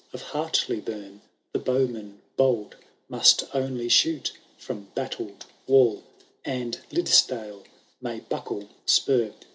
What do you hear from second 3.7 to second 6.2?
shoot from battled wall;